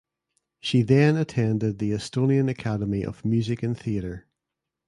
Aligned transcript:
She 0.59 0.81
then 0.81 1.15
attended 1.15 1.77
the 1.77 1.91
Estonian 1.91 2.49
Academy 2.49 3.05
of 3.05 3.23
Music 3.23 3.61
and 3.61 3.77
Theatre. 3.77 4.25